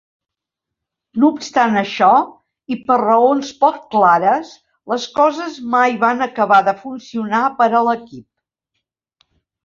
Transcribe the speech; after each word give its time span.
No 1.23 1.27
obstant 1.39 1.75
això, 1.81 2.07
i 2.75 2.77
per 2.87 2.95
raons 3.01 3.51
poc 3.65 3.77
clares, 3.95 4.53
les 4.93 5.05
coses 5.19 5.59
mai 5.75 5.97
van 6.05 6.25
acabar 6.27 6.59
de 6.69 6.73
funcionar 6.87 7.43
per 7.61 7.69
a 7.81 7.83
l'equip. 7.89 8.27